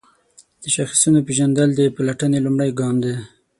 [0.61, 3.15] د شاخصونو پیژندل د پلټنې لومړی ګام دی.